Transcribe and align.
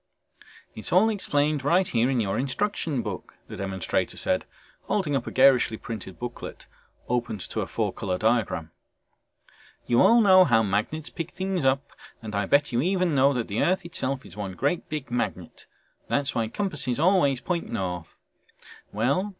"It's 0.73 0.91
all 0.91 1.11
explained 1.11 1.63
right 1.63 1.87
here 1.87 2.09
in 2.09 2.19
your 2.19 2.39
instruction 2.39 3.03
book," 3.03 3.35
the 3.47 3.55
demonstrator 3.55 4.17
said, 4.17 4.45
holding 4.85 5.15
up 5.15 5.27
a 5.27 5.31
garishly 5.31 5.77
printed 5.77 6.17
booklet 6.17 6.65
opened 7.07 7.41
to 7.41 7.61
a 7.61 7.67
four 7.67 7.93
color 7.93 8.17
diagram. 8.17 8.71
"You 9.85 10.01
all 10.01 10.19
know 10.19 10.43
how 10.43 10.63
magnets 10.63 11.11
pick 11.11 11.27
up 11.29 11.35
things 11.35 11.65
and 12.23 12.33
I 12.33 12.47
bet 12.47 12.71
you 12.71 12.81
even 12.81 13.13
know 13.13 13.31
that 13.33 13.47
the 13.47 13.61
earth 13.61 13.85
itself 13.85 14.25
is 14.25 14.35
one 14.35 14.53
great 14.53 14.89
big 14.89 15.11
magnet 15.11 15.67
that's 16.07 16.33
why 16.33 16.47
compasses 16.47 16.99
always 16.99 17.39
point 17.39 17.69
north. 17.71 18.17
Well 18.91 19.29